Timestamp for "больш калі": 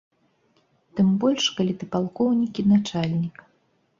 1.23-1.73